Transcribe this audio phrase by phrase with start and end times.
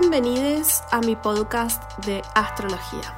[0.00, 3.14] Bienvenidos a mi podcast de astrología.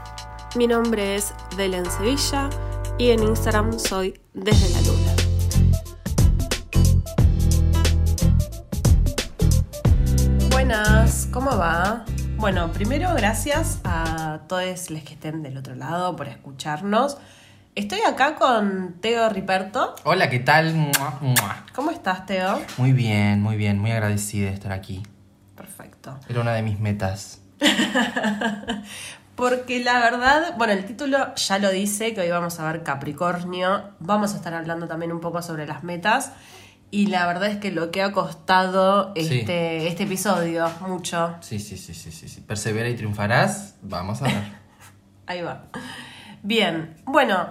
[0.56, 2.50] Mi nombre es Belén Sevilla
[2.98, 5.12] y en Instagram soy Desde la Luna.
[10.50, 12.04] Buenas, ¿cómo va?
[12.36, 17.16] Bueno, primero gracias a todos los que estén del otro lado por escucharnos.
[17.74, 19.95] Estoy acá con Teo Riperto.
[20.04, 20.93] Hola, ¿qué tal?
[21.74, 22.60] ¿Cómo estás, Teo?
[22.77, 25.02] Muy bien, muy bien, muy agradecida de estar aquí.
[25.56, 26.19] Perfecto.
[26.28, 27.41] Era una de mis metas.
[29.34, 33.91] Porque la verdad, bueno, el título ya lo dice, que hoy vamos a ver Capricornio.
[34.01, 36.32] Vamos a estar hablando también un poco sobre las metas.
[36.91, 39.41] Y la verdad es que lo que ha costado Sí.
[39.41, 41.37] este, este episodio, mucho.
[41.41, 42.41] Sí, sí, sí, sí, sí, sí.
[42.41, 43.74] Persevera y triunfarás.
[43.82, 44.43] Vamos a ver.
[45.27, 45.65] Ahí va.
[46.43, 47.49] Bien, bueno,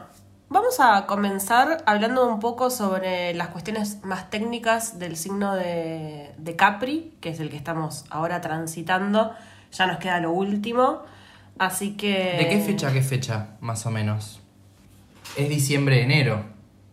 [0.50, 6.56] vamos a comenzar hablando un poco sobre las cuestiones más técnicas del signo de, de
[6.56, 9.34] Capri, que es el que estamos ahora transitando.
[9.72, 11.04] Ya nos queda lo último.
[11.58, 12.36] Así que...
[12.38, 14.42] ¿De qué fecha a qué fecha, más o menos?
[15.38, 16.44] Es diciembre, enero.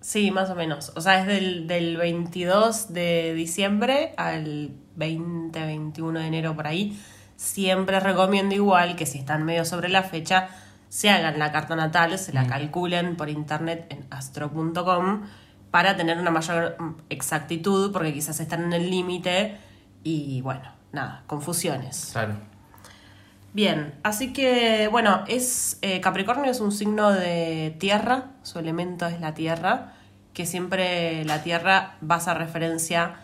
[0.01, 0.93] Sí, más o menos.
[0.97, 6.99] O sea, es del, del 22 de diciembre al 20, 21 de enero por ahí.
[7.37, 10.49] Siempre recomiendo igual que si están medio sobre la fecha,
[10.93, 15.23] se hagan la carta natal, se la calculen por internet en astro.com
[15.71, 19.57] para tener una mayor mm, exactitud, porque quizás están en el límite
[20.05, 22.11] y bueno, nada, confusiones.
[22.13, 22.35] Claro.
[23.55, 29.19] Bien, así que bueno, es eh, Capricornio es un signo de tierra, su elemento es
[29.19, 29.95] la tierra,
[30.35, 33.15] que siempre la tierra va a hacer referencia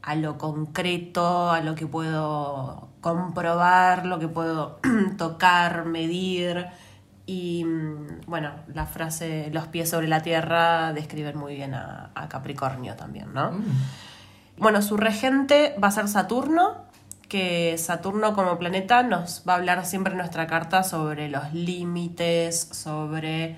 [0.00, 4.78] a lo concreto, a lo que puedo comprobar, lo que puedo
[5.18, 6.68] tocar, medir.
[7.26, 12.28] Y mm, bueno, la frase los pies sobre la tierra describen muy bien a, a
[12.28, 13.52] Capricornio también, ¿no?
[14.56, 16.86] Bueno, su regente va a ser Saturno,
[17.28, 22.68] que Saturno como planeta nos va a hablar siempre en nuestra carta sobre los límites,
[22.72, 23.56] sobre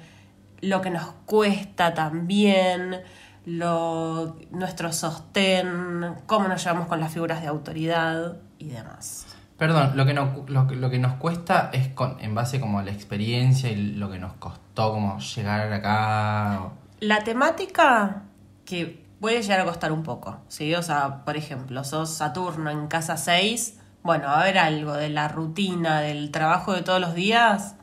[0.61, 3.03] lo que nos cuesta también,
[3.45, 9.38] lo, nuestro sostén, cómo nos llevamos con las figuras de autoridad y demás.
[9.59, 12.85] Perdón, lo que, no- lo, lo que nos cuesta es con, en base como a
[12.85, 16.71] la experiencia y lo que nos costó como llegar acá.
[17.01, 18.23] La temática
[18.65, 20.75] que puede llegar a costar un poco, ¿sí?
[20.77, 25.27] O sea, por ejemplo, sos Saturno en casa 6, bueno, a haber algo de la
[25.27, 27.75] rutina, del trabajo de todos los días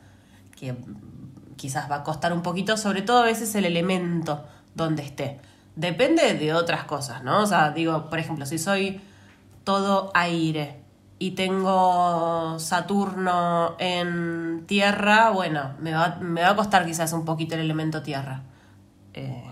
[0.58, 0.74] que
[1.56, 5.40] quizás va a costar un poquito, sobre todo a veces el elemento donde esté.
[5.74, 7.42] Depende de otras cosas, ¿no?
[7.42, 8.98] O sea, digo, por ejemplo, si soy
[9.64, 10.85] todo aire
[11.18, 17.54] y tengo Saturno en tierra, bueno, me va, me va a costar quizás un poquito
[17.54, 18.42] el elemento tierra.
[19.14, 19.44] Eh,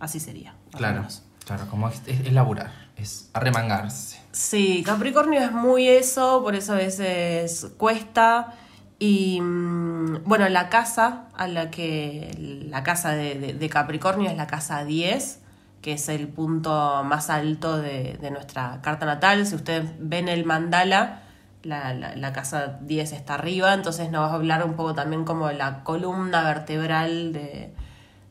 [0.00, 0.54] así sería.
[0.72, 1.22] Claro, menos.
[1.44, 4.20] claro, como es, es, es laburar, es arremangarse.
[4.32, 8.52] Sí, Capricornio es muy eso, por eso a veces cuesta.
[8.98, 12.34] Y mm, bueno, la casa a la que.
[12.68, 15.40] La casa de, de- de Capricornio es la casa 10,
[15.86, 19.46] que es el punto más alto de, nuestra carta natal.
[19.46, 21.22] Si ustedes ven el mandala,
[21.62, 25.54] la, casa 10 está arriba, entonces nos va a hablar un poco también como de
[25.54, 27.72] la columna vertebral de,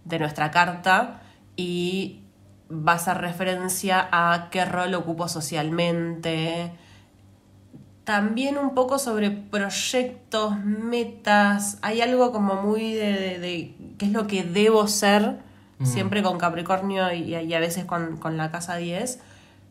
[0.04, 1.22] de nuestra carta
[1.56, 2.24] y
[2.70, 6.74] va a hacer referencia a qué rol ocupo socialmente.
[8.04, 11.78] También un poco sobre proyectos, metas.
[11.82, 15.45] Hay algo como muy de- de qué es lo que debo ser,
[15.84, 19.19] siempre con Capricornio y, y a veces con, con la casa 10.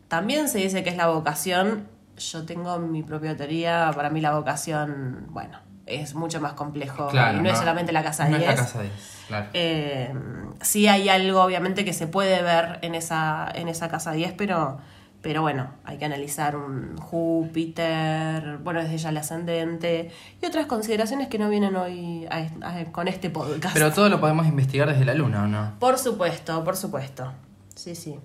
[0.07, 1.87] También se dice que es la vocación.
[2.17, 3.91] Yo tengo mi propia teoría.
[3.95, 7.09] Para mí la vocación, bueno, es mucho más complejo.
[7.11, 8.41] y no, es solamente la casa no 10.
[8.41, 8.93] es la casa 10,
[9.27, 9.47] claro.
[9.53, 10.13] Eh,
[10.61, 14.79] sí hay algo, obviamente, que se puede ver en esa, en esa casa 10, pero,
[15.25, 21.29] pero bueno, hay que analizar un Júpiter, bueno, desde ya el ascendente y otras consideraciones
[21.29, 23.73] que no vienen hoy a- a- con este podcast.
[23.73, 25.73] Pero todo lo podemos investigar desde la luna, ¿o no?
[25.79, 27.33] Por supuesto, por supuesto.
[27.73, 28.19] Sí, sí.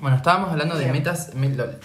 [0.00, 1.32] Bueno, estábamos hablando de metas.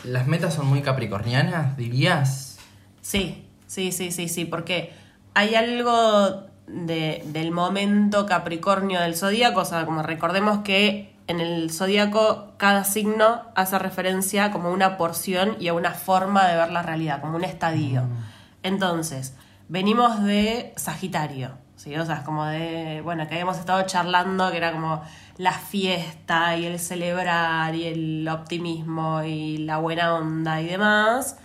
[0.04, 2.60] Las metas son muy capricornianas, dirías.
[3.02, 4.94] Sí, sí, sí, sí, sí, porque
[5.34, 11.72] hay algo de- del momento Capricornio del zodíaco, o sea, como recordemos que en el
[11.72, 16.72] zodíaco cada signo hace referencia como a una porción y a una forma de ver
[16.72, 18.04] la realidad, como un estadio.
[18.64, 19.36] Entonces,
[19.68, 21.96] venimos de Sagitario, ¿sí?
[21.98, 25.02] O sea, es como de, bueno, que habíamos estado charlando, que era como
[25.38, 31.38] la fiesta y el celebrar y el optimismo y la buena onda y demás.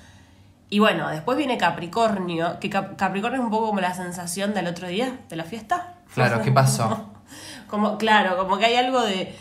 [0.70, 4.66] Y bueno, después viene Capricornio, que Cap- Capricornio es un poco como la sensación del
[4.68, 5.94] otro día, de la fiesta.
[6.14, 7.08] Claro, ¿qué pasó?
[7.68, 9.34] Como, claro, como que hay algo de,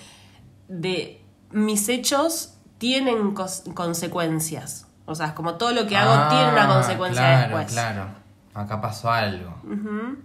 [0.71, 1.21] de
[1.51, 3.33] mis hechos tienen
[3.73, 4.88] consecuencias.
[5.06, 7.71] O sea, es como todo lo que hago tiene una Ah, consecuencia claro, después.
[7.73, 8.06] Claro,
[8.53, 9.53] acá pasó algo.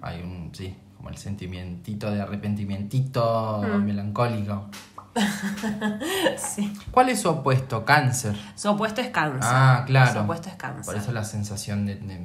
[0.02, 3.84] Hay un, sí, como el sentimientito de arrepentimientito Mm.
[3.84, 4.66] melancólico.
[6.36, 6.72] Sí.
[6.90, 7.84] ¿Cuál es su opuesto?
[7.84, 8.36] Cáncer.
[8.54, 9.40] Su opuesto es cáncer.
[9.42, 10.12] Ah, claro.
[10.12, 10.84] Su opuesto es cáncer.
[10.84, 12.18] Por eso la sensación de, de,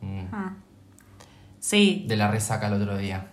[0.00, 0.26] mm,
[1.60, 3.26] Sí, de la resaca el otro día.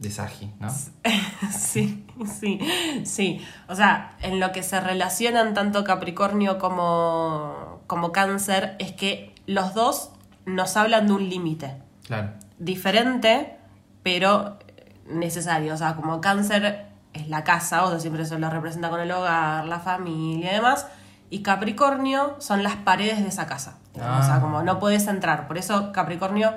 [0.00, 0.68] De Saji, ¿no?
[1.56, 2.06] sí,
[2.40, 2.58] sí,
[3.04, 3.46] sí.
[3.68, 9.74] O sea, en lo que se relacionan tanto Capricornio como, como Cáncer es que los
[9.74, 10.10] dos
[10.46, 11.76] nos hablan de un límite.
[12.06, 12.30] Claro.
[12.58, 13.56] Diferente,
[14.02, 14.58] pero
[15.06, 15.74] necesario.
[15.74, 19.10] O sea, como Cáncer es la casa, o sea, siempre se lo representa con el
[19.12, 20.86] hogar, la familia y demás.
[21.28, 23.76] Y Capricornio son las paredes de esa casa.
[23.94, 24.20] digamos.
[24.20, 24.40] O sea, Ah.
[24.40, 25.46] como no puedes entrar.
[25.46, 26.54] Por eso Capricornio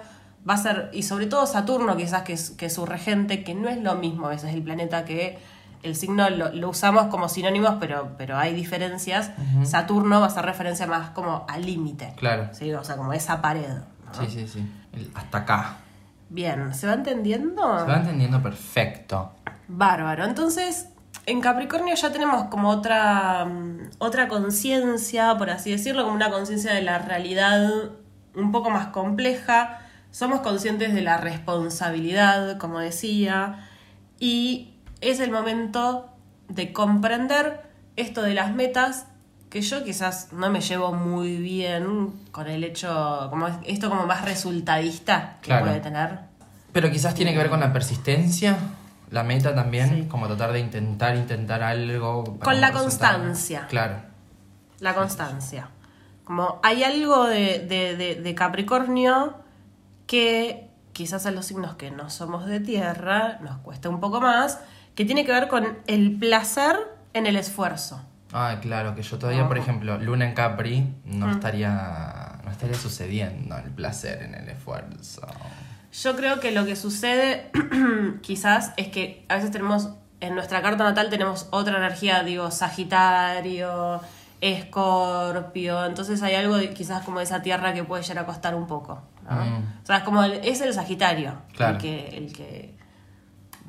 [0.48, 3.54] va a ser, y sobre todo Saturno, quizás que es, que es su regente, que
[3.56, 5.40] no es lo mismo a veces el planeta que
[5.84, 9.31] el signo lo, lo usamos como sinónimos, pero, pero hay diferencias.
[9.63, 12.13] Saturno va a ser referencia más como al límite.
[12.16, 12.50] Claro.
[12.54, 12.74] ¿sí?
[12.74, 13.68] O sea, como esa pared.
[13.69, 14.13] ¿no?
[14.13, 14.66] Sí, sí, sí.
[14.94, 15.78] El- hasta acá.
[16.30, 17.80] Bien, ¿se va entendiendo?
[17.80, 19.34] Se va entendiendo perfecto.
[19.68, 20.24] Bárbaro.
[20.24, 20.88] Entonces,
[21.25, 23.46] en Capricornio ya tenemos como otra,
[23.98, 27.69] otra conciencia, por así decirlo, como una conciencia de la realidad
[28.36, 29.80] un poco más compleja.
[30.13, 33.68] Somos conscientes de la responsabilidad, como decía,
[34.19, 36.07] y es el momento
[36.50, 37.63] de comprender
[37.95, 39.07] esto de las metas
[39.50, 44.24] que yo quizás no me llevo muy bien con el hecho, como esto como más
[44.24, 45.65] resultadista que Claro.
[45.65, 46.19] puede tener.
[46.71, 48.56] Pero quizás tiene que ver con la persistencia,
[49.10, 50.07] la meta también, Sí.
[50.07, 52.38] como tratar de intentar, intentar algo.
[52.39, 53.65] Con la constancia.
[53.68, 53.95] Claro.
[54.80, 55.69] La constancia.
[56.24, 59.42] Como hay algo de, de- de- de Capricornio
[60.08, 64.60] que quizás a los signos que no somos de tierra nos cuesta un poco más,
[64.96, 66.76] que tiene que ver con el placer
[67.14, 68.02] en el esfuerzo.
[68.32, 71.32] Ah, claro, que yo todavía, por ejemplo, Luna en Capri, no Mm.
[71.32, 72.40] estaría.
[72.44, 75.26] no estaría sucediendo el placer en el esfuerzo.
[75.94, 77.50] Yo creo que lo que sucede
[78.22, 79.90] quizás es que a veces tenemos,
[80.20, 84.02] en nuestra carta natal tenemos otra energía, digo, Sagitario,
[84.42, 88.68] Escorpio, entonces hay algo de, quizás como esa tierra que puede llegar a costar un
[88.68, 89.02] poco.
[89.30, 89.36] ¿No?
[89.46, 89.64] Mm.
[89.84, 91.75] O sea, es como el- es el Sagitario Claro.
[91.75, 92.75] el que, el que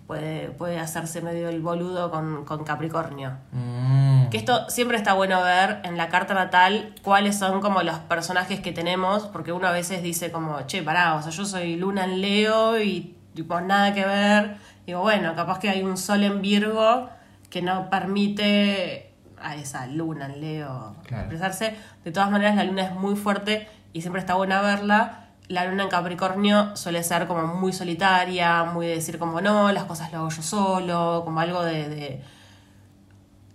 [0.06, 3.32] puede, puede hacerse medio el boludo con, con Capricornio.
[3.52, 4.28] Mm.
[4.30, 8.60] Que esto siempre está bueno ver en la carta natal cuáles son como los personajes
[8.60, 12.04] que tenemos, porque uno a veces dice como, che, pará, o sea, yo soy luna
[12.04, 14.56] en Leo y tipo nada que ver.
[14.86, 17.08] Digo, bueno, capaz que hay un sol en Virgo
[17.48, 19.10] que no permite
[19.40, 21.22] a esa luna en Leo Claro.
[21.24, 21.76] expresarse.
[22.04, 25.23] De todas maneras, la luna es muy fuerte y siempre está buena verla.
[25.48, 29.84] La luna en Capricornio suele ser como muy solitaria, muy de decir como no, las
[29.84, 32.22] cosas lo hago yo solo, como algo de- de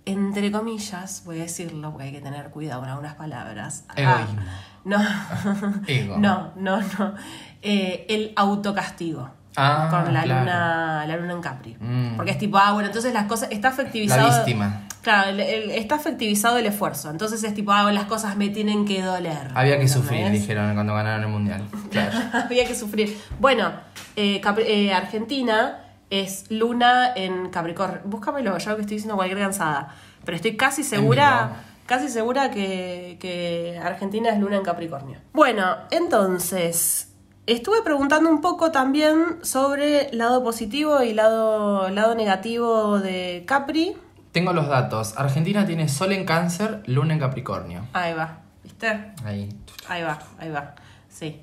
[0.06, 3.83] entre comillas, voy a decirlo porque hay que tener cuidado con algunas palabras.
[3.89, 4.41] Ah, Egoísmo.
[4.86, 4.97] no,
[5.88, 6.18] Ego.
[6.18, 7.13] no, no, no.
[7.62, 9.30] Eh, el autocastigo.
[9.56, 10.39] Ah, con la claro.
[10.41, 11.75] luna, la luna en Capri.
[11.80, 12.15] Mm.
[12.15, 13.50] Porque es tipo, ah, bueno, entonces las cosas.
[13.51, 14.27] Está afectivizado.
[14.30, 14.81] La víctima.
[15.01, 17.10] Claro, el- el- está afectivizado el esfuerzo.
[17.10, 19.50] Entonces es tipo, ah, las cosas me tienen que doler.
[19.56, 21.63] Había que sufrir, dijeron cuando ganaron el mundial.
[21.90, 22.18] Claro.
[22.46, 23.18] Había que sufrir.
[23.40, 23.72] Bueno,
[24.15, 28.01] eh, eh, Argentina es luna en Capricornio.
[28.06, 29.96] Búscamelo, yo que estoy diciendo cualquier cansada.
[30.25, 35.20] Pero estoy casi segura, casi segura que, que Argentina es luna en Capricornio.
[35.34, 37.13] Bueno, entonces,
[37.48, 43.96] estuve preguntando un poco también sobre lado positivo y lado, lado negativo de Capri.
[44.31, 45.15] Tengo los datos.
[45.17, 47.88] Argentina tiene Sol en Cáncer, Luna en Capricornio.
[47.93, 48.88] Ahí va, ¿viste?
[49.25, 49.50] Ahí.
[49.88, 50.75] Ahí va, ahí va.
[51.09, 51.41] Sí.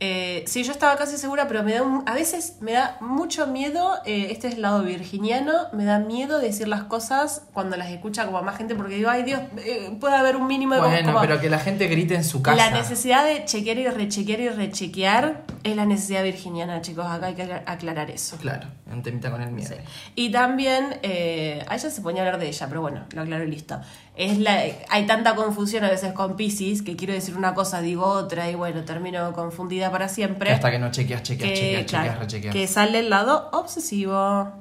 [0.00, 3.46] Eh, sí, yo estaba casi segura, pero me da un- a veces me da mucho
[3.46, 7.88] miedo, eh, este es el lado virginiano, me da miedo decir las cosas cuando las
[7.90, 11.06] escucha como más gente, porque digo, ay Dios, eh, puede haber un mínimo de Bueno,
[11.12, 12.56] como- pero que la gente grite en su casa.
[12.56, 17.34] La necesidad de chequear y rechequear y rechequear es la necesidad virginiana, chicos, acá hay
[17.34, 18.36] que aclar- aclarar eso.
[18.36, 19.68] Claro, un temita con el miedo.
[19.74, 19.80] Sí.
[20.16, 23.44] Y también, eh, a ella se ponía a hablar de ella, pero bueno, lo aclaro
[23.44, 23.80] y listo.
[24.16, 28.04] Es la, hay tanta confusión a veces con Pisces que quiero decir una cosa, digo
[28.06, 30.48] otra, y bueno, termino confundida para siempre.
[30.48, 32.52] Que hasta que no chequeas, chequeas, que, chequeas, chequeas, claro, rechequeas.
[32.54, 34.52] que sale el lado obsesivo.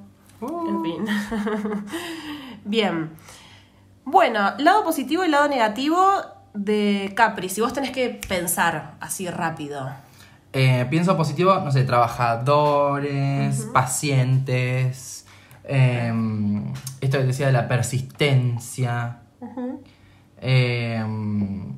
[0.42, 0.70] Uh.
[0.70, 1.06] En fin.
[2.66, 3.12] Bien.
[4.06, 6.06] Bueno, lado positivo y lado negativo
[6.54, 7.50] de Capri.
[7.50, 9.90] Si vos tenés que pensar así rápido.
[10.52, 15.26] Eh, pienso positivo, no sé, trabajadores, pacientes,
[15.64, 19.20] em, esto que decía de la persistencia.
[20.40, 21.76] em,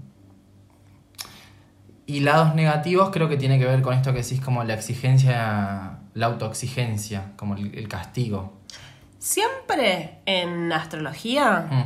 [2.05, 6.00] y lados negativos creo que tiene que ver con esto que decís como la exigencia,
[6.13, 8.53] la autoexigencia, como el, el castigo.
[9.19, 11.83] Siempre en astrología Mm,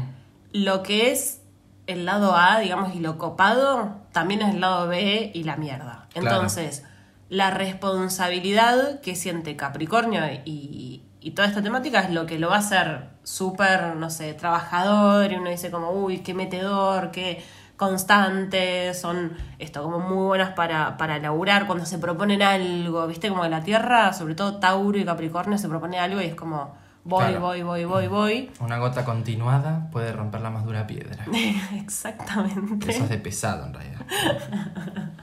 [0.52, 1.42] lo que es
[1.88, 6.08] el lado A, digamos, y lo copado, también es el lado B y la mierda.
[6.14, 6.28] Claro.
[6.28, 6.84] Entonces,
[7.30, 12.56] la responsabilidad que siente Capricornio y, y toda esta temática es lo que lo va
[12.56, 17.44] a hacer súper, no sé, trabajador, y uno dice como, uy, qué metedor, qué
[17.80, 23.42] constante, son esto, como muy buenas para, para laburar cuando se proponen algo, viste, como
[23.44, 27.24] que la Tierra, sobre todo Tauro y Capricornio, se propone algo y es como, voy,
[27.24, 27.40] Claro.
[27.40, 28.52] voy, voy, voy, voy.
[28.60, 31.26] Una gota continuada puede romper la más dura piedra.
[31.76, 32.92] Exactamente.
[32.92, 34.02] Eso es de pesado en realidad.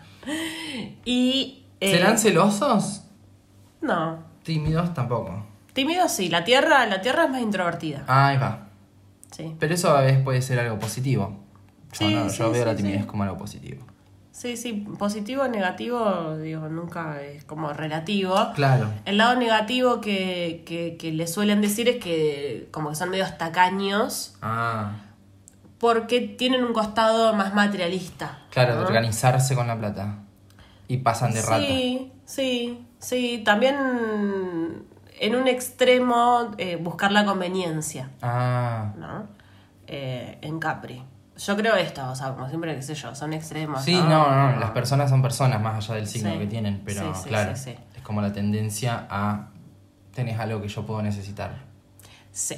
[1.04, 1.66] Y...
[1.78, 3.04] eh, ¿Serán celosos?
[3.80, 4.18] No.
[4.42, 5.46] Tímidos tampoco.
[5.72, 8.02] Tímido sí, la Tierra, la Tierra es más introvertida.
[8.08, 8.66] Ahí va.
[9.30, 9.54] Sí.
[9.60, 11.44] Pero eso a veces puede ser algo positivo.
[12.00, 13.84] Yo, Sí, no- sí, yo veo sí, la timidez como algo positivo.
[14.32, 18.34] Sí, sí, positivo o negativo, digo, nunca es como relativo.
[18.54, 18.90] Claro.
[19.06, 23.24] El lado negativo que, que, que le suelen decir es que como que son medio
[23.38, 24.92] tacaños Ah,
[25.78, 28.40] porque tienen un costado más materialista.
[28.50, 30.18] claro, de organizarse con la plata.
[30.88, 31.56] Y pasan de rata.
[31.66, 33.42] Sí, sí, sí.
[33.44, 33.74] También
[35.18, 39.26] en un extremo eh, buscar la conveniencia, Ah, ¿no?
[39.86, 41.02] Eh, en Capri.
[41.38, 43.82] Yo creo esto, o sea, como siempre, qué sé yo, son extremos.
[43.84, 46.38] sí, no, no, las personas son personas más allá del signo Sí.
[46.38, 47.76] que tienen, pero Sí, sí, claro, sí, sí.
[47.94, 49.48] es como la tendencia a
[50.14, 51.50] tenés algo que yo puedo necesitar.
[52.32, 52.56] Sí.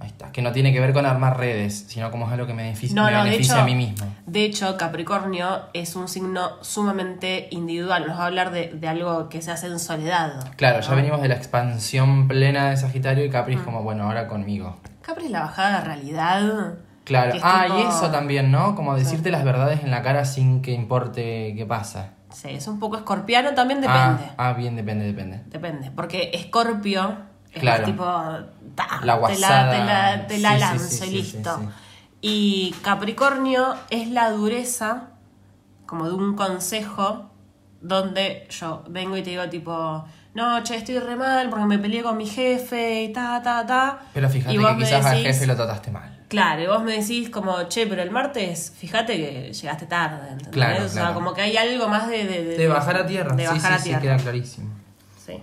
[0.00, 2.54] Ahí está, que no tiene que ver con armar redes, sino como es algo que
[2.54, 4.06] me beneficia, No, me no, de beneficia hecho, a mí mismo.
[4.26, 8.06] de hecho, Capricornio es un signo sumamente individual.
[8.06, 10.52] Nos va a hablar de, de algo que se hace en soledad.
[10.56, 10.96] Claro, ya ¿no?
[10.96, 13.32] venimos de la expansión plena de Sagitario y Mm.
[13.32, 14.76] Capri es como, bueno, ahora conmigo.
[15.02, 16.74] Capri es la bajada de realidad.
[17.08, 18.74] Claro, ah, tipo- y eso también, ¿no?
[18.76, 22.10] Como decirte las verdades en la cara sin que importe qué pasa.
[22.32, 24.24] Sí, es un poco escorpiano, también depende.
[24.36, 25.42] Ah, ah, bien, depende, depende.
[25.46, 27.16] Depende, porque Escorpio
[27.52, 27.84] es Claro.
[27.86, 28.04] tipo.
[28.74, 29.70] ta, La te guasada.
[29.72, 31.60] Te la, te la Sí, sí, lanzo sí, y listo.
[32.20, 35.08] Y Capricornio es la dureza,
[35.86, 37.30] como de un consejo,
[37.80, 40.04] donde yo vengo y te digo, tipo.
[40.34, 43.98] No, che, estoy re mal porque me peleé con mi jefe y ta, ta, ta.
[44.12, 46.17] Pero fíjate que quizás al jefe lo trataste mal.
[46.28, 50.48] Claro, y vos me decís como, che, pero el martes, fíjate que llegaste tarde, ¿entendés?
[50.50, 51.14] Claro, o sea, claro.
[51.14, 52.24] como que hay algo más de...
[52.26, 53.34] De, De bajar a tierra.
[53.34, 54.02] De sí, bajar sí, a sí, tierra.
[54.02, 54.70] queda clarísimo.
[55.24, 55.42] Sí.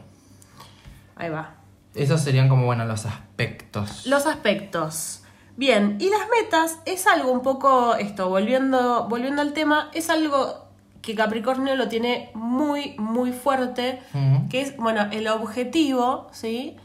[1.15, 1.55] Ahí va.
[1.95, 4.05] Esos serían como, bueno, los aspectos.
[4.05, 5.23] Los aspectos.
[5.57, 10.65] Bien, y las metas es algo un poco, esto, volviendo, volviendo al tema, es algo
[11.01, 14.01] que Capricornio lo tiene muy, muy fuerte,
[14.49, 16.75] que es, bueno, el objetivo, ¿sí?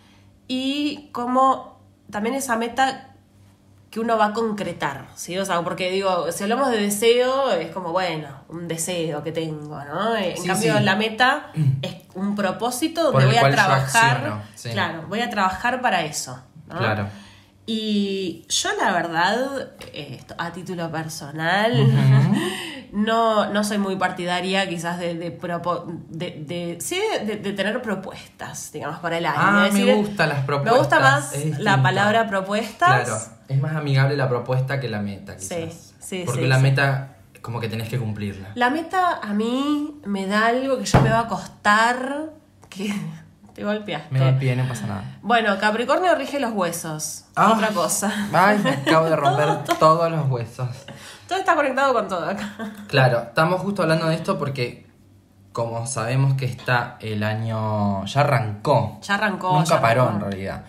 [0.46, 1.80] Y como
[2.10, 3.09] también esa meta
[3.90, 5.36] que uno va a concretar, ¿sí?
[5.36, 9.82] O sea, porque digo, si hablamos de deseo, es como, bueno, un deseo que tengo,
[9.84, 10.14] ¿no?
[10.16, 10.84] En Sí, cambio, sí.
[10.84, 11.50] la meta
[11.82, 14.42] es un propósito donde voy a trabajar.
[14.54, 14.70] sí.
[14.70, 16.40] Claro, voy a trabajar para eso.
[16.68, 16.78] ¿no?
[16.78, 17.08] Claro.
[17.66, 21.72] Y yo la verdad, eh, esto, a título personal,
[22.92, 28.70] no, no soy muy partidaria quizás de, de, propo- de, de- sí, de, tener propuestas,
[28.72, 29.36] digamos, para el año.
[29.40, 30.78] Ah, me gustan las Me propuestas.
[30.78, 33.04] gusta más la palabra propuestas.
[33.04, 35.48] Claro, es más amigable la propuesta que la meta, quizás.
[35.58, 35.70] Sí,
[36.00, 36.62] sí, Porque sí, la sí.
[36.62, 38.48] meta, como que tenés que cumplirla.
[38.54, 42.30] La meta a mí me da algo que ya me va a costar
[42.68, 42.94] que
[43.54, 44.08] te golpeaste.
[44.12, 45.04] Me golpeé, no pasa nada.
[45.22, 47.24] Bueno, Capricornio rige los huesos.
[47.34, 47.52] Ah.
[47.54, 48.12] Otra cosa.
[48.32, 50.68] Ay, me acabo de romper todos los huesos.
[51.30, 52.50] Todo está conectado con todo acá.
[52.88, 54.84] Claro, estamos justo hablando de esto porque
[55.52, 58.04] como sabemos que está el año...
[58.06, 58.98] ya arrancó.
[59.02, 59.52] Ya arrancó.
[59.52, 60.24] Nunca ya paró arrancó.
[60.26, 60.64] en realidad.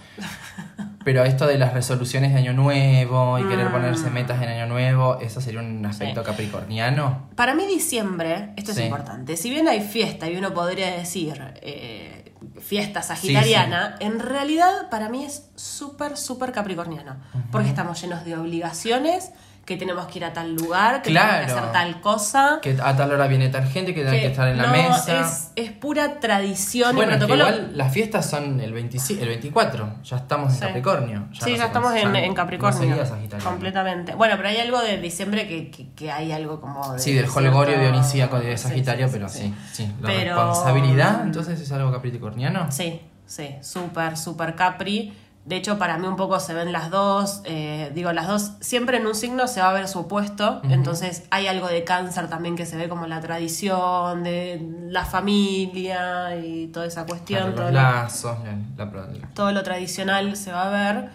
[1.04, 4.14] Pero esto de las resoluciones de año nuevo y querer ponerse Mm.
[4.14, 7.30] metas en año nuevo, eso sería un aspecto capricorniano.
[7.36, 8.82] Para mí diciembre, esto Sí.
[8.82, 14.90] es importante, si bien hay fiesta y uno podría decir eh, fiesta sagitariana, en realidad
[14.92, 17.16] para mí es súper, súper capricorniano,
[17.52, 19.32] porque estamos llenos de obligaciones,
[19.66, 22.60] que tenemos que ir a tal lugar, que tenemos que hacer tal cosa.
[22.62, 25.22] Que a tal hora viene tal gente que tiene que, estar en la no, mesa.
[25.22, 27.56] Es, es pura tradición bueno, y es que protocolo.
[27.58, 30.66] igual las fiestas son el, 25, el 24, ya estamos en Sí.
[30.66, 31.28] Capricornio.
[31.32, 33.06] sí, no ya estamos en, en no Capricornio.
[33.06, 33.46] Sagitario.
[33.46, 34.16] completamente.
[34.16, 36.94] Bueno, pero hay algo de diciembre que, que, que hay algo como.
[36.94, 39.40] De Sí, del holgorio dionisíaco de Sagitario, sí, pero sí,
[39.72, 39.92] sí, sí.
[40.02, 42.72] La Pero- responsabilidad, entonces, es algo capricorniano.
[42.72, 45.14] Sí, sí, súper, súper Capri.
[45.44, 47.42] De hecho, para mí un poco se ven las dos.
[47.46, 50.62] eh, digo, las dos, siempre en un signo se va a ver su opuesto.
[50.70, 56.36] Entonces hay algo de cáncer también que se ve como la tradición, de la familia
[56.38, 57.40] y toda esa cuestión.
[57.54, 58.38] Claro, todo, los lo, lazos,
[58.78, 61.10] la, la- la- todo lo tradicional se va a ver.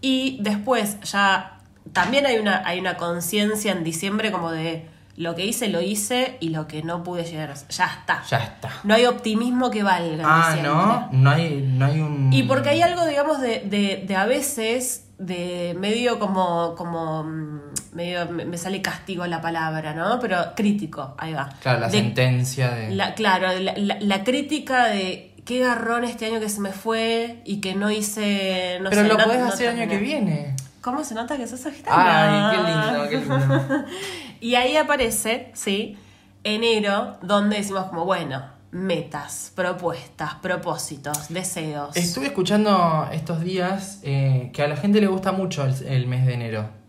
[0.00, 1.58] Y después ya
[1.92, 6.36] también hay una, hay una conciencia en diciembre como de lo que hice, lo hice
[6.40, 7.50] y lo que no pude llegar.
[7.52, 8.22] a- Ya está.
[8.28, 8.70] Ya está.
[8.84, 10.24] No hay optimismo que valga.
[10.26, 10.56] Ah.
[10.62, 11.08] ¿no?
[11.12, 12.32] No hay, no hay un...
[12.32, 17.60] Y porque hay algo, digamos, de, de, de a veces de medio como, como mm,
[17.92, 20.18] medio, me sale castigo la palabra, ¿no?
[20.18, 21.48] Pero crítico, ahí va.
[21.62, 22.90] Claro, la De- sentencia de...
[22.90, 27.40] la- claro, la, la- la crítica de qué garrón este año que se me fue
[27.44, 29.98] y que no hice, no Pero sé, lo no- podés no hacer el año que
[29.98, 30.56] viene.
[30.80, 32.50] ¿Cómo se nota que sos sagitaria?
[32.50, 33.84] Ay, qué lindo, qué lindo.
[34.40, 35.96] Y ahí aparece, sí,
[36.42, 41.96] enero, donde decimos como, bueno, metas, propuestas, propósitos, deseos.
[41.96, 46.26] Estuve escuchando estos días eh, que a la gente le gusta mucho el, el mes
[46.26, 46.84] de enero.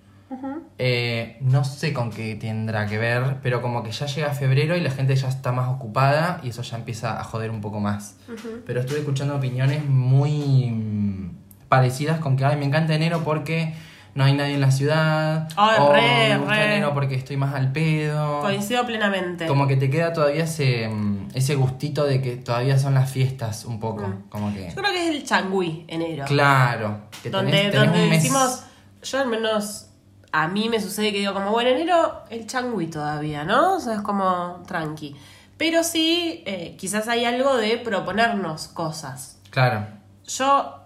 [0.78, 4.82] Eh, no sé con qué tendrá que ver, pero como que ya llega febrero y
[4.82, 8.18] la gente ya está más ocupada y eso ya empieza a joder un poco más.
[8.66, 11.38] Pero estuve escuchando opiniones muy mm,
[11.70, 13.74] parecidas con que, ay, me encanta enero porque
[14.16, 15.48] no hay nadie en la ciudad.
[15.56, 16.66] Ay, o re, me gusta re.
[16.76, 18.40] enero porque estoy más al pedo.
[18.42, 19.46] Coincido plenamente.
[19.46, 23.66] Como que te queda todavía ese, mm, ese gustito de que todavía son las fiestas
[23.66, 24.12] un poco.
[24.30, 24.70] Como que...
[24.70, 26.26] Yo creo que es el changüí, enero.
[26.26, 27.02] Claro.
[27.22, 28.64] Que donde tenés- tenés donde un mes- decimos,
[29.04, 29.88] yo al menos
[30.32, 33.76] a mí me sucede que digo como, bueno, enero el changüí todavía, ¿no?
[33.76, 35.16] O sea, es como tranqui.
[35.58, 39.40] Pero sí, eh, quizás hay algo de proponernos cosas.
[39.50, 39.88] Claro.
[40.26, 40.85] Yo,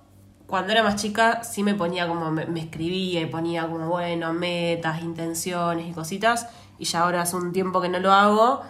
[0.50, 4.34] cuando era más chica, sí me ponía como, me, me escribía y ponía como, bueno,
[4.34, 6.48] metas, intenciones y cositas.
[6.77, 8.62] Y ya ahora hace un tiempo que no lo hago,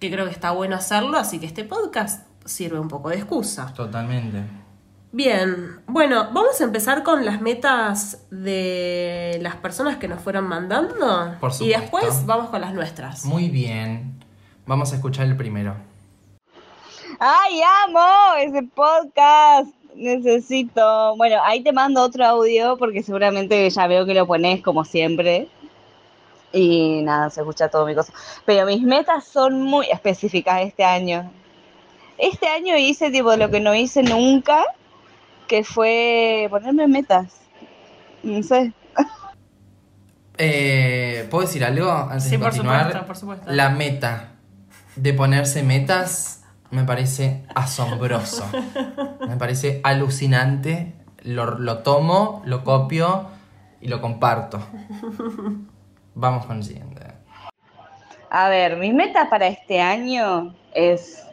[0.00, 3.72] que creo que está bueno hacerlo, así que este podcast sirve un poco de excusa.
[3.74, 4.42] Totalmente.
[5.12, 11.36] Bien, bueno, vamos a empezar con las metas de las personas que nos fueron mandando.
[11.40, 11.80] Por Y supuesto.
[11.80, 13.24] después vamos con las nuestras.
[13.24, 14.22] Muy bien.
[14.66, 15.74] Vamos a escuchar el primero.
[17.18, 19.72] ¡Ay, amo ese podcast!
[19.96, 21.16] Necesito.
[21.16, 25.48] Bueno, ahí te mando otro audio porque seguramente ya veo que lo pones como siempre.
[26.52, 28.12] Y nada, se escucha todo mi cosa.
[28.44, 31.30] Pero mis metas son muy específicas este año.
[32.18, 34.64] Este año hice tipo lo que no hice nunca,
[35.48, 37.34] que fue ponerme metas.
[38.22, 38.72] No sé.
[40.38, 42.84] Eh, ¿Puedo decir algo antes Sí, de por continuar?
[42.86, 43.50] supuesto, por supuesto.
[43.50, 44.32] La meta
[44.96, 46.44] de ponerse metas
[46.76, 48.44] me parece asombroso.
[49.26, 50.92] me parece alucinante.
[51.22, 53.26] Lo, lo tomo, lo copio
[53.80, 54.60] y lo comparto.
[56.14, 57.02] Vamos con el siguiente.
[58.30, 61.26] A ver, mi meta para este año es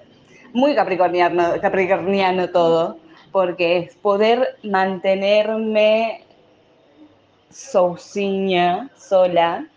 [0.53, 2.97] muy capricorniano, capricorniano todo,
[3.31, 6.23] porque es poder mantenerme
[7.49, 9.67] souciña, sola.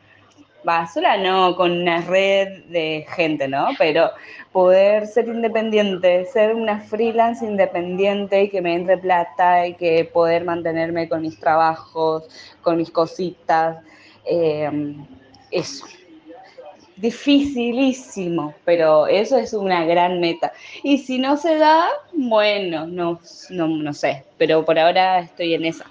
[0.66, 3.68] Va, sola no, con una red de gente, ¿no?
[3.78, 4.10] Pero
[4.52, 10.44] poder ser independiente, ser una freelance independiente y que me entre plata y que poder
[10.44, 12.28] mantenerme con mis trabajos,
[12.62, 13.78] con mis cositas.
[14.24, 14.96] eh,
[15.50, 15.86] eso
[16.96, 20.52] dificilísimo, pero eso es una gran meta.
[20.82, 25.66] Y si no se da, bueno, no, no, no sé, pero por ahora estoy en
[25.66, 25.84] esa.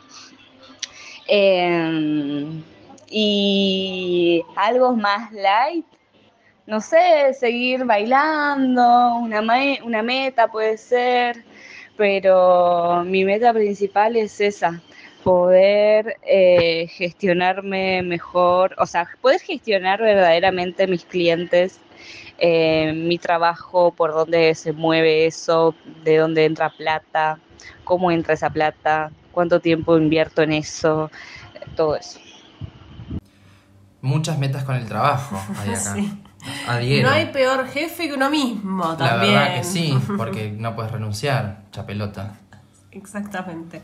[1.27, 2.47] Eh,
[3.10, 5.86] y algo más light,
[6.68, 9.41] no sé, seguir bailando, una,
[9.84, 11.44] una meta puede ser,
[11.98, 14.82] pero mi meta principal es esa,
[15.24, 21.80] poder eh, gestionarme mejor, o sea, poder gestionar verdaderamente mis clientes,
[22.38, 27.39] eh, mi trabajo, por dónde se mueve eso, de dónde entra plata,
[27.84, 31.10] cómo entra esa plata, cuánto tiempo invierto en eso,
[31.76, 32.20] todo eso.
[34.06, 35.94] Muchas metas con el trabajo hay acá.
[35.96, 36.22] Sí.
[36.68, 37.10] Adhiero.
[37.10, 39.34] No hay peor jefe que uno mismo La también.
[39.34, 42.36] verdad que sí, porque no puedes renunciar, chapelota.
[42.91, 43.82] Exactamente.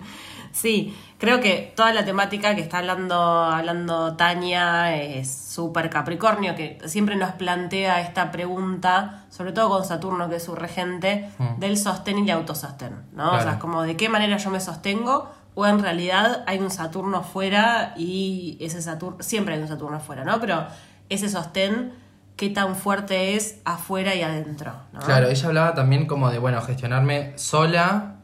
[0.54, 6.78] Sí, creo que toda la temática que está hablando, hablando Tania es súper Capricornio, que
[6.86, 11.60] siempre nos plantea esta pregunta, sobre todo con Saturno, que es su regente, Mm.
[11.60, 13.34] del sostén y el autosostén, ¿no?
[13.34, 16.72] O sea, es como de qué manera yo me sostengo, o en realidad hay un
[16.72, 20.40] Saturno afuera y ese Saturno, siempre hay un Saturno afuera, ¿no?
[20.40, 20.66] Pero
[21.10, 21.94] ese sostén,
[22.36, 25.00] qué tan fuerte es afuera y adentro, ¿no?
[25.02, 28.16] Claro, ella hablaba también como de, bueno, gestionarme sola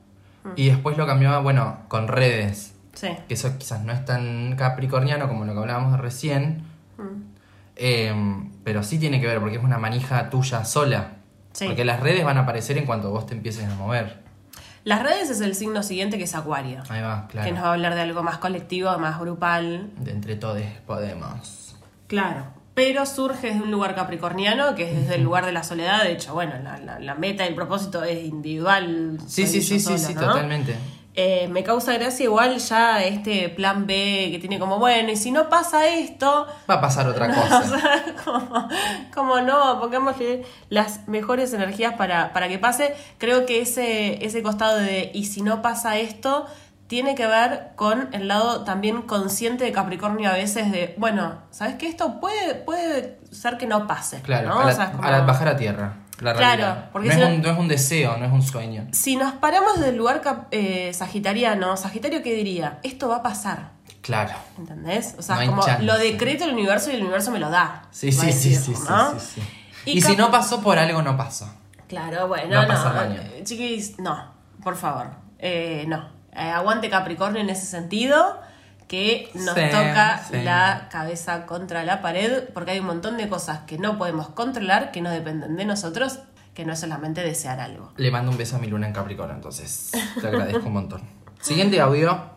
[0.47, 0.53] Mm.
[0.55, 2.73] y después lo cambiaba, bueno, con redes.
[2.93, 3.09] Sí.
[3.27, 6.63] Que eso quizás no es tan capricorniano como lo que hablábamos recién.
[6.97, 7.21] Mm.
[7.75, 11.11] Eh, pero sí tiene que ver porque es una manija tuya sola.
[11.53, 11.65] Sí.
[11.65, 14.23] Porque las redes van a aparecer en cuanto vos te empieces a mover.
[14.87, 16.81] Las redes es el signo siguiente que es Acuario.
[16.87, 17.61] Ahí va, Que nos claro.
[17.61, 19.89] va a hablar de algo más colectivo, más grupal.
[19.97, 21.75] De entre todos podemos.
[22.07, 22.45] Claro.
[22.73, 26.03] Pero surge desde un lugar capricorniano, que es desde el lugar de la soledad.
[26.03, 29.17] De hecho, bueno, la, la- la meta y el propósito es individual.
[29.27, 30.21] Sí, sí, sí, sí, sí, ¿no?
[30.21, 30.75] totalmente.
[31.19, 35.31] Eh, me causa gracia igual ya este plan B que tiene como, bueno, y si
[35.31, 37.63] no pasa esto, Va a pasar otra cosa.
[37.67, 38.67] sea, como,
[39.15, 42.93] como no, pongámosle las mejores energías para, para que pase.
[43.17, 46.45] Creo que ese, ese costado de y si no pasa esto
[46.85, 51.75] tiene que ver con el lado también consciente de Capricornio a veces de, bueno, ¿sabes
[51.75, 51.87] qué?
[51.87, 54.21] Esto puede, puede ser que no pase.
[54.21, 54.59] Claro, ¿no?
[54.59, 55.93] a, la- O sea, es como- a la- bajar a tierra.
[56.19, 58.41] La Claro, porque no, si es no- un, no es un deseo, no es un
[58.41, 58.87] sueño.
[58.91, 62.79] Si nos paramos del lugar eh, sagitariano, Sagitario, ¿qué diría?
[62.83, 63.71] Esto va a pasar.
[64.01, 64.33] Claro.
[64.57, 65.15] ¿Entendés?
[65.19, 65.83] O sea, No como chance.
[65.83, 67.83] lo decreto el universo y el universo me lo da.
[67.91, 69.19] Sí, sí, sí, decir, sí, sí, ¿no?
[69.19, 69.41] sí, sí.
[69.85, 71.49] Y Y, si no pasó por algo, no pasó.
[71.87, 72.67] Claro, bueno, No no.
[72.67, 73.23] pasa mañana.
[73.35, 74.31] eh, Chiquis, no,
[74.63, 75.11] por favor.
[75.39, 76.09] Eh, no.
[76.33, 78.39] Eh, aguante Capricornio en ese sentido,
[78.87, 80.41] que nos Sí, toca sí.
[80.43, 84.91] la cabeza contra la pared, porque hay un montón de cosas que no podemos controlar,
[84.91, 86.19] que no dependen de nosotros,
[86.53, 87.91] que no es solamente desear algo.
[87.97, 91.01] Le mando un beso a mi luna en Capricornio, entonces te agradezco un montón.
[91.41, 92.31] Siguiente audio.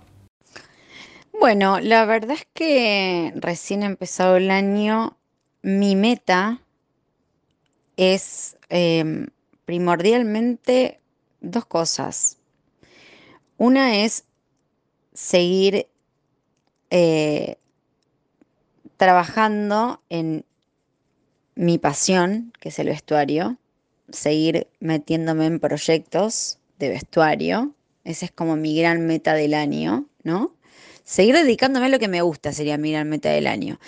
[1.39, 5.17] Bueno, la verdad es que recién empezado el año,
[5.63, 6.61] mi meta
[7.97, 9.27] es em,
[9.65, 11.01] primordialmente
[11.41, 12.37] dos cosas.
[13.57, 14.25] Una es
[15.15, 15.87] seguir
[16.91, 17.57] eh,
[18.97, 20.45] trabajando en
[21.55, 23.57] mi pasión, que es el vestuario,
[24.11, 27.75] seguir metiéndome en proyectos de vestuario.
[28.05, 30.55] Esa es como mi gran meta del año, ¿no?
[31.05, 33.79] Seguir dedicándome a lo que me gusta sería mi gran meta del año.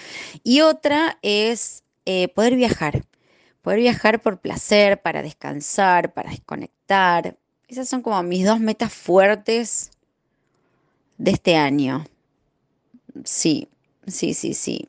[0.43, 3.05] Y otra es eh, poder viajar.
[3.63, 7.37] Poder viajar por placer, para descansar, para desconectar.
[7.69, 9.93] Esas son como mis dos metas fuertes
[11.17, 12.05] de este año.
[13.25, 13.69] Sí,
[14.07, 14.89] sí, sí, sí.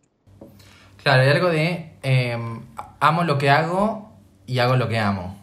[1.02, 2.38] Claro, hay algo de eh,
[3.00, 4.12] amo lo que hago
[4.46, 5.38] y hago lo que amo.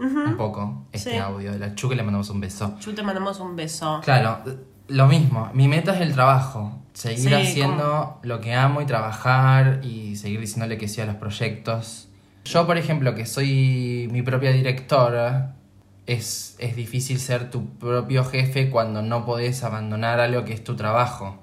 [0.00, 1.16] Un poco, este Sí.
[1.16, 2.76] audio de la Chu que le mandamos un beso.
[2.78, 4.00] Chu, te mandamos un beso.
[4.04, 4.38] Claro,
[4.86, 5.50] lo mismo.
[5.54, 6.72] Mi meta es el trabajo.
[6.92, 11.16] Seguir Sí, haciendo lo que amo y trabajar y seguir diciéndole que sí a los
[11.16, 12.08] proyectos.
[12.44, 15.56] Yo, por ejemplo, que soy mi propia directora,
[16.06, 20.74] es, es difícil ser tu propio jefe cuando no podés abandonar algo que es tu
[20.76, 21.38] trabajo.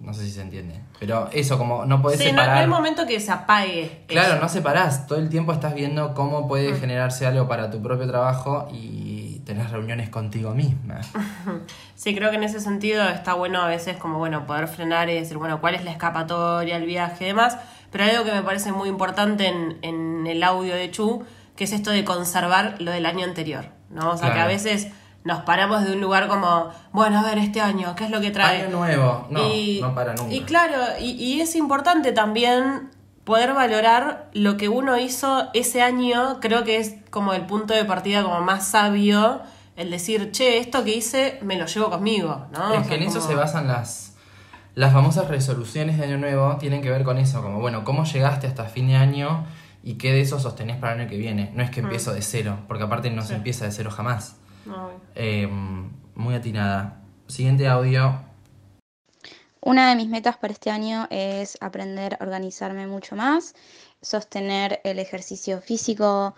[0.00, 0.80] No sé si se entiende.
[1.00, 2.58] Pero eso, como no podés Sí, no, no separar.
[2.62, 4.04] hay momento que se apague.
[4.06, 4.42] Claro, eso.
[4.42, 5.06] no separás.
[5.06, 6.80] Todo el tiempo estás viendo cómo puede Mm.
[6.80, 11.00] generarse algo para tu propio trabajo y tenés reuniones contigo misma.
[11.94, 15.14] Sí, creo que en ese sentido está bueno a veces como, bueno, poder frenar y
[15.14, 17.56] decir, bueno, cuál es la escapatoria, el viaje y demás.
[17.90, 21.24] Pero hay algo que me parece muy importante en, en el audio de Chu,
[21.56, 24.10] que es esto de conservar lo del año anterior, ¿no?
[24.10, 24.88] O sea, que a veces
[25.24, 28.30] nos paramos de un lugar como, bueno, a ver, este año, ¿qué es lo que
[28.30, 28.62] trae?
[28.62, 29.26] Año nuevo.
[29.30, 30.32] No, y, no para nunca.
[30.32, 32.90] Y claro, y, y es importante también
[33.24, 37.84] poder valorar lo que uno hizo ese año, creo que es como el punto de
[37.86, 39.40] partida como más sabio,
[39.76, 42.70] el decir, che, esto que hice me lo llevo conmigo, ¿no?
[42.70, 44.14] O es sea, que en eso se basan las,
[44.74, 46.56] las famosas resoluciones de año nuevo.
[46.58, 49.46] Tienen que ver con eso, como, bueno, cómo llegaste hasta fin de año
[49.82, 51.50] y qué de eso sostenés para el año que viene.
[51.54, 53.24] No es que empiezo de cero, porque aparte no Mm.
[53.24, 53.28] Sí.
[53.28, 54.36] se empieza de cero jamás.
[54.66, 55.48] No, Eh,
[56.14, 57.00] muy atinada.
[57.26, 58.20] Siguiente audio.
[59.60, 63.54] Una de mis metas para este año es aprender a organizarme mucho más,
[64.02, 66.34] sostener el ejercicio físico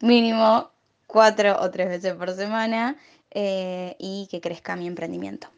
[0.00, 0.70] mínimo
[1.08, 2.96] cuatro o tres veces por semana
[3.30, 5.48] eh, y que crezca mi emprendimiento.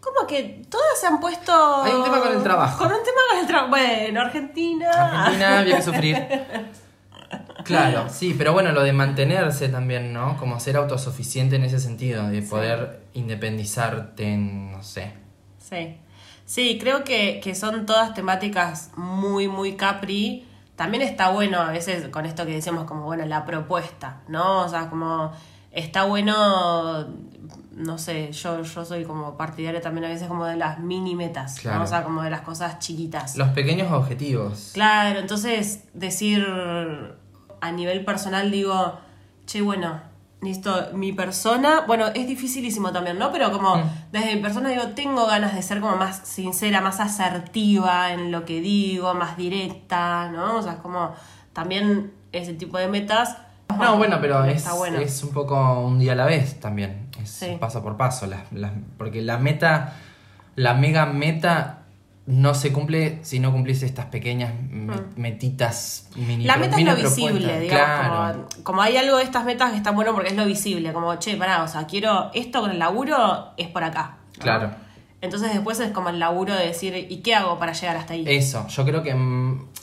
[0.00, 1.82] Como que todas se han puesto...
[1.82, 2.78] Hay un tema con el trabajo.
[2.78, 3.70] Con un tema con el trabajo.
[3.70, 4.90] Bueno, Argentina.
[4.90, 6.16] Argentina había que sufrir.
[7.64, 10.36] Claro, sí, pero bueno, lo de mantenerse también, ¿no?
[10.36, 15.12] Como ser autosuficiente en ese sentido, de poder independizarte en, no sé.
[15.58, 15.96] Sí,
[16.44, 20.46] sí, creo que, que son todas temáticas muy, muy capri.
[20.76, 24.60] También está bueno a veces con esto que decíamos como, bueno, la propuesta, ¿no?
[24.64, 25.32] O sea, como
[25.72, 27.06] está bueno,
[27.72, 31.64] no sé, yo, yo soy como partidaria también a veces como de las mini metas,
[31.64, 31.82] ¿no?
[31.82, 33.36] O sea, como de las cosas chiquitas.
[33.36, 34.70] Los pequeños objetivos.
[34.74, 36.46] Claro, entonces decir
[37.60, 38.98] a nivel personal digo,
[39.46, 40.00] che, bueno,
[40.42, 43.30] listo, mi persona, bueno, es dificilísimo también, ¿no?
[43.32, 43.82] Pero como Mm.
[44.12, 48.44] desde mi persona digo, tengo ganas de ser como más sincera, más asertiva en lo
[48.44, 50.56] que digo, más directa, ¿no?
[50.56, 51.14] O sea, como
[51.52, 53.36] también ese tipo de metas.
[53.78, 54.98] No, bueno, pero es, bueno.
[54.98, 57.08] es un poco un día a la vez también.
[57.22, 57.56] Es Sí.
[57.60, 58.26] paso por paso.
[58.26, 59.92] las- las- porque la meta,
[60.56, 61.79] la mega meta
[62.30, 66.44] no se cumple si no cumplís estas pequeñas me- metitas mini.
[66.44, 67.68] La meta es lo visible, digamos.
[67.68, 68.46] Claro.
[68.52, 70.92] Como, como hay algo de estas metas que está bueno porque es lo visible.
[70.92, 74.16] Como, che, pará, o sea, quiero esto con el laburo, es por acá.
[74.38, 74.42] ¿no?
[74.42, 74.70] Claro.
[75.22, 78.24] Entonces después es como el laburo de decir, ¿y qué hago para llegar hasta ahí?
[78.26, 79.14] Eso, yo creo que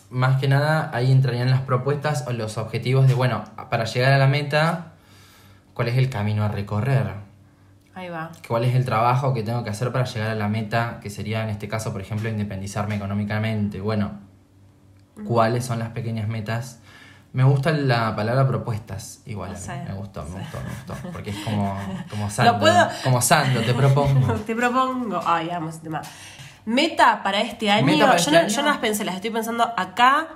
[0.09, 4.17] más que nada ahí entrarían las propuestas o los objetivos de, bueno, para llegar a
[4.17, 4.93] la meta,
[5.75, 7.26] ¿cuál es el camino a recorrer?
[7.97, 8.29] Ahí va.
[8.47, 10.99] ¿Cuál es el trabajo que tengo que hacer para llegar a la meta?
[11.01, 13.81] Que sería en este caso, por ejemplo, independizarme económicamente.
[13.81, 14.11] Bueno,
[15.25, 16.79] ¿cuáles son las pequeñas metas
[17.33, 19.57] Me gusta la palabra propuestas, igual.
[19.57, 19.71] Sí.
[19.87, 21.09] Me gustó, me gustó, me gustó.
[21.11, 21.75] Porque es como,
[22.09, 22.59] como Sando.
[22.59, 24.33] puedo- Como Sando, te propongo.
[24.45, 25.19] Te propongo.
[25.25, 26.01] Ay, amo ese tema.
[26.65, 27.85] Meta para este año.
[27.85, 28.47] Para yo, este no, año.
[28.49, 30.27] yo no las pensé, las estoy pensando acá,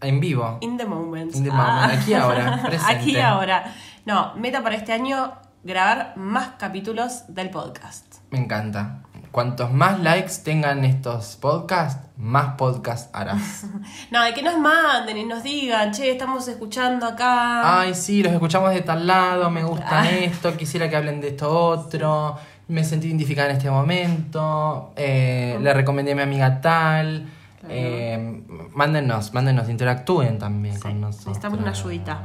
[0.00, 0.56] En vivo.
[0.62, 1.34] in the moment.
[1.34, 2.94] In the moment, aquí ahora, presente.
[2.94, 3.74] aquí ahora.
[4.06, 8.16] No, meta para este año, grabar más capítulos del podcast.
[8.30, 9.02] Me encanta.
[9.30, 13.64] Cuantos más likes tengan estos podcasts, más podcasts harás.
[14.10, 17.80] No, de que nos manden y nos digan, che, estamos escuchando acá.
[17.80, 20.10] Ay, sí, los escuchamos de tal lado, me gusta Ah.
[20.10, 22.36] esto, quisiera que hablen de esto otro,
[22.68, 27.28] me sentí identificada en este momento, eh, le recomendé a mi amiga tal.
[27.68, 28.42] Eh,
[28.74, 31.26] mándenos, mándenos, interactúen también Sí, con nosotros.
[31.28, 32.22] necesitamos una ayudita.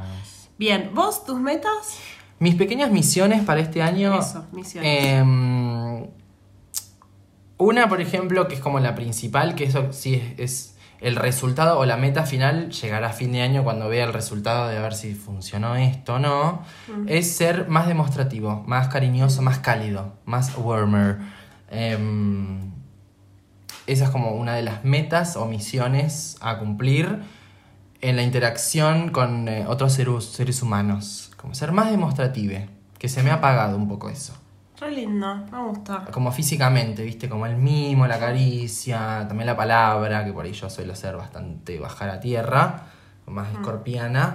[0.58, 1.98] Bien, ¿vos tus metas?
[2.38, 4.18] Mis pequeñas misiones para este año.
[4.18, 5.04] Eso, misiones.
[5.04, 6.06] em,
[7.58, 11.78] una, por ejemplo, que es como la principal, que eso sí es, es el resultado
[11.78, 14.94] o la meta final, llegará a fin de año cuando vea el resultado de ver
[14.94, 16.62] si funcionó esto o no,
[17.06, 21.18] es ser más demostrativo, más cariñoso, más cálido, más warmer.
[21.70, 22.72] Em,
[23.86, 27.20] esa es como una de las metas o misiones a cumplir
[28.00, 31.25] en la interacción con eh, otros seres, seres humanos.
[31.46, 34.34] Como ser más demostrative, que se me ha apagado un poco eso.
[34.80, 36.04] Re lindo, me gusta.
[36.10, 37.28] Como físicamente, ¿viste?
[37.28, 41.78] Como el mimo, la caricia, también la palabra, que por ahí yo suelo ser bastante
[41.78, 42.86] bajar a tierra,
[43.26, 44.34] más escorpiana.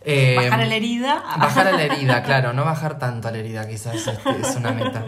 [0.00, 1.22] Eh, Bajar a la herida.
[1.38, 4.72] Bajar a la herida, claro, no bajar tanto a la herida, quizás este, es una
[4.72, 5.04] meta.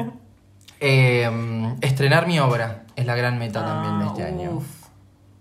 [0.81, 4.51] Eh, estrenar mi obra es la gran meta también de este Ah, año.
[4.59, 4.67] uf,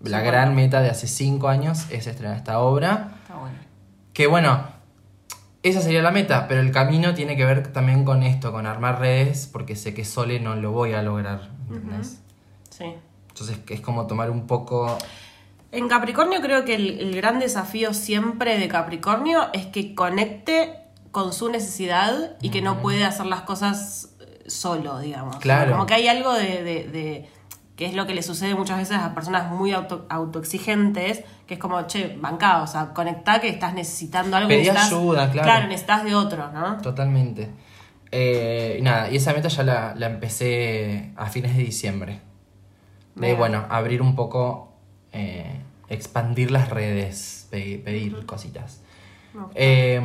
[0.04, 0.56] La Sí, gran bueno.
[0.62, 3.10] meta de hace cinco años es estrenar esta obra.
[3.24, 3.56] Está bueno.
[4.14, 4.79] Que bueno,
[5.62, 8.98] esa sería la meta, pero el camino tiene que ver también con esto, con armar
[9.00, 11.50] redes, porque sé que sole no lo voy a lograr.
[11.70, 12.20] ¿entendés?
[12.70, 12.94] Sí.
[13.28, 14.96] Entonces es como tomar un poco...
[15.72, 20.78] En Capricornio creo que el, el gran desafío siempre de Capricornio es que conecte
[21.12, 25.36] con su necesidad y que no puede hacer las cosas eh, solo, digamos.
[25.36, 25.72] Claro.
[25.72, 27.28] Como que hay algo de, de- de-
[27.80, 31.58] que es lo que le sucede muchas veces a personas muy auto, autoexigentes, que es
[31.60, 34.50] como, che, bancá, o sea, conectá que estás necesitando algo.
[34.50, 35.46] Pedí ayuda, claro.
[35.46, 36.76] Claro, necesitas de otro, ¿no?
[36.82, 37.48] Totalmente.
[38.12, 42.20] Eh, y nada, y esa meta ya la, la empecé a fines de diciembre.
[43.14, 44.74] De, bueno, abrir un poco,
[45.14, 48.82] eh, expandir las redes, pe- pedir cositas.
[49.54, 50.00] Eh,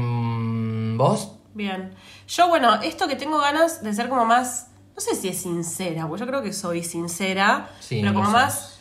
[0.95, 1.33] ¿Vos?
[1.53, 1.91] Bien.
[2.29, 6.07] Yo, bueno, esto que tengo ganas de ser como más, no sé si es sincera,
[6.07, 8.75] porque yo creo que soy sincera, Sí, pero como más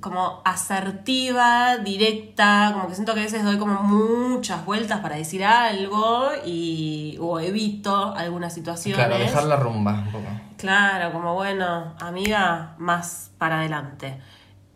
[0.00, 5.44] como asertiva, directa, como que siento que a veces doy como muchas vueltas para decir
[5.44, 9.04] algo y o evito algunas situaciones.
[9.04, 10.24] Claro, dejar la rumba un poco.
[10.56, 14.20] Claro, como bueno, amiga, más para adelante.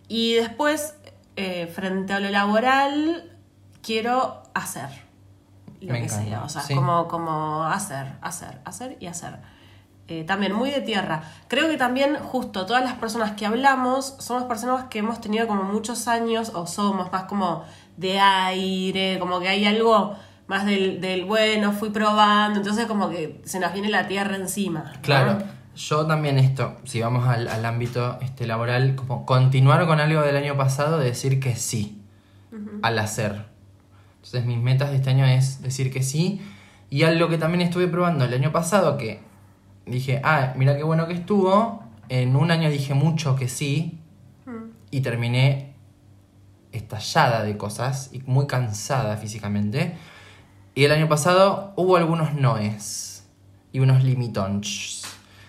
[0.08, 0.96] Y después,
[1.36, 3.32] eh, frente a lo laboral,
[3.82, 5.04] quiero hacer
[5.80, 6.44] lo Me que encanta, sea.
[6.44, 6.74] O sea, sí.
[6.74, 9.38] como, como hacer, hacer, hacer y hacer.
[10.06, 11.22] Eh, también muy de tierra.
[11.48, 15.62] Creo que también justo todas las personas que hablamos somos personas que hemos tenido como
[15.62, 17.64] muchos años o somos más como
[17.96, 20.14] de aire, como que hay algo
[20.46, 24.92] más del, del bueno, fui probando, entonces como que se nos viene la tierra encima.
[24.94, 25.00] ¿no?
[25.00, 25.38] Claro,
[25.74, 30.36] yo también esto, si vamos al, al ámbito este, laboral, como continuar con algo del
[30.36, 32.00] año pasado, de decir que sí
[32.82, 33.46] al hacer.
[34.16, 36.40] Entonces mis metas de este año es decir que sí.
[36.90, 39.20] Y algo que también estuve probando el año pasado, que
[39.86, 41.82] dije, ah, mira qué bueno que estuvo.
[42.08, 43.98] En un año dije mucho que sí.
[44.90, 45.74] Y terminé
[46.72, 49.96] estallada de cosas y muy cansada físicamente.
[50.74, 53.26] Y el año pasado hubo algunos noes
[53.72, 55.02] y unos limitons.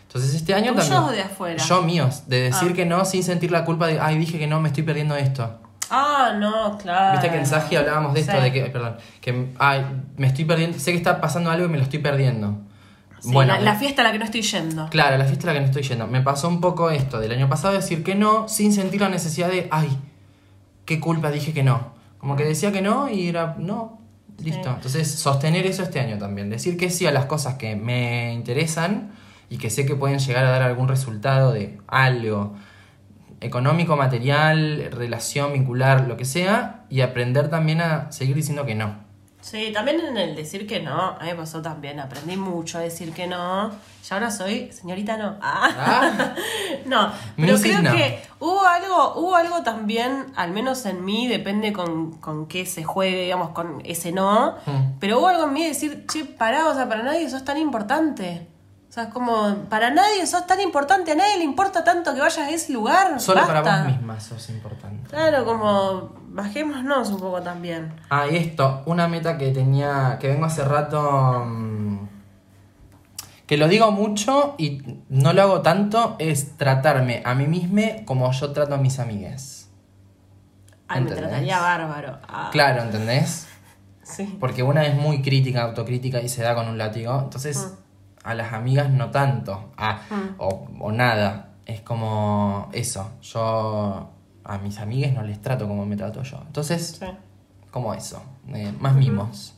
[0.07, 1.09] Entonces este año ¿Tuyos también.
[1.09, 1.63] o de afuera?
[1.63, 2.75] Yo míos, de decir Ah.
[2.75, 5.59] que no sin sentir la culpa de, ay, dije que no, me estoy perdiendo esto.
[5.89, 7.11] Ah, no, claro.
[7.13, 8.41] Viste que en Saji hablábamos de esto, Sí.
[8.41, 9.85] de que, perdón, que, ay,
[10.17, 12.57] me estoy perdiendo, sé que está pasando algo y me lo estoy perdiendo.
[13.25, 14.89] Sí, bueno, la, la fiesta a la que no estoy yendo.
[14.89, 16.07] Claro, la fiesta a la que no estoy yendo.
[16.07, 19.49] Me pasó un poco esto del año pasado, decir que no, sin sentir la necesidad
[19.49, 19.97] de, ay,
[20.85, 21.93] qué culpa dije que no.
[22.17, 23.99] Como que decía que no y era, no,
[24.37, 24.63] listo.
[24.63, 24.69] Sí.
[24.75, 26.49] Entonces, sostener eso este año también.
[26.49, 29.11] Decir que sí a las cosas que me interesan
[29.49, 32.55] y que sé que pueden llegar a dar algún resultado de algo
[33.41, 39.04] económico, material, relación, vincular, lo que sea, y aprender también a seguir diciendo que no.
[39.45, 42.81] Sí, también en el decir que no, a mí me pasó también, aprendí mucho a
[42.81, 43.69] decir que no.
[43.69, 45.37] Y ahora soy señorita no.
[45.39, 45.69] Ah.
[45.77, 46.35] Ah.
[46.87, 47.91] no, pero creo no.
[47.91, 52.83] que hubo algo, hubo algo también, al menos en mí, depende con, con qué se
[52.83, 54.55] juegue, digamos, con ese no.
[54.65, 54.97] Mm.
[54.99, 57.59] Pero hubo algo en mí de decir, che, pará, o sea, para nadie sos tan
[57.59, 58.47] importante.
[58.89, 62.19] O sea, es como, para nadie sos tan importante, a nadie le importa tanto que
[62.19, 63.21] vayas a ese lugar.
[63.21, 65.07] Solo para vos misma sos importante.
[65.07, 67.93] Claro, como bajémonos un poco también.
[68.09, 72.07] Ah, y esto, una meta que tenía, que vengo hace rato, mm,
[73.47, 78.29] que lo digo mucho y no lo hago tanto, es tratarme a mí misma como
[78.31, 79.69] yo trato a mis amigues.
[80.87, 82.19] Ay, me trataría bárbaro.
[82.27, 83.47] Ah, Claro, ¿entendés?
[84.03, 84.37] Sí.
[84.39, 87.17] Porque una es muy crítica, autocrítica y se da con un látigo.
[87.23, 87.73] Entonces,
[88.23, 89.71] a las amigas no tanto.
[89.77, 90.01] Ah,
[90.37, 91.53] o, o nada.
[91.65, 93.09] Es como eso.
[93.21, 94.11] Yo
[94.45, 96.41] a mis amigues no les trato como me trato yo.
[96.45, 97.05] Entonces, Sí.
[97.71, 98.23] como eso.
[98.53, 99.55] eh, más mimos.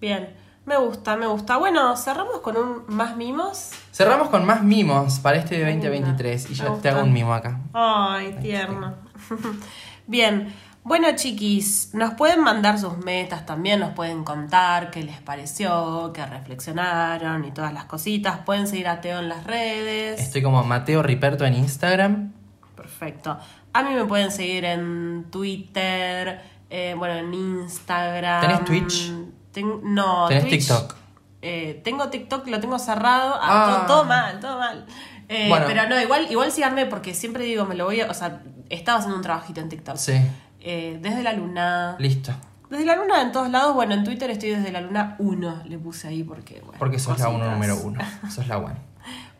[0.00, 0.34] Bien.
[0.66, 1.56] Me gusta, me gusta.
[1.56, 3.70] Bueno, cerramos con un más mimos.
[3.92, 6.50] Cerramos con más mimos para este 2023.
[6.50, 7.60] Y yo te hago un mimo acá.
[7.72, 8.94] Ay, tierno.
[10.06, 10.52] Bien.
[10.82, 16.24] Bueno, chiquis, nos pueden mandar sus metas también, nos pueden contar qué les pareció, qué
[16.24, 18.38] reflexionaron y todas las cositas.
[18.46, 20.20] Pueden seguir a Teo en las redes.
[20.20, 22.32] Estoy como Mateo Riperto en Instagram.
[22.76, 23.38] Perfecto.
[23.72, 28.40] A mí me pueden seguir en Twitter, eh, bueno, en Instagram.
[28.40, 29.12] ¿Tenés Twitch?
[29.52, 30.94] Ten- no, ¿Tenés Twitch, TikTok?
[31.42, 33.34] eh, tengo TikTok, lo tengo cerrado.
[33.40, 33.86] Ah, Ah.
[33.86, 34.86] Todo, todo mal, todo mal.
[35.28, 35.66] Eh, Bueno.
[35.68, 38.10] Pero no, igual, igual síganme porque siempre digo, me lo voy a.
[38.10, 39.96] O sea, estaba haciendo un trabajito en TikTok.
[39.96, 40.20] Sí.
[40.60, 41.96] Eh, desde la luna.
[42.00, 42.32] Listo.
[42.68, 43.74] Desde la luna en todos lados.
[43.74, 45.62] Bueno, en Twitter estoy desde la luna 1.
[45.66, 46.60] Le puse ahí porque.
[46.60, 47.52] Bueno, Porque sos la uno cositas.
[47.54, 48.00] número uno.
[48.30, 48.76] Sos la one.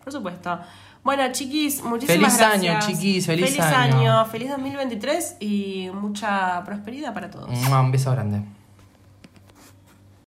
[0.03, 0.59] Por supuesto.
[1.03, 2.99] Bueno, chiquis, muchísimas Feliz año, gracias.
[2.99, 3.97] chiquis, feliz feliz año.
[3.97, 4.25] año.
[4.27, 7.49] Feliz 2023 y mucha prosperidad para todos.
[7.51, 8.43] Un beso grande.